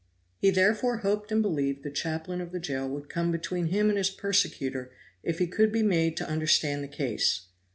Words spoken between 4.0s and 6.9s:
persecutor if he could be made to understand the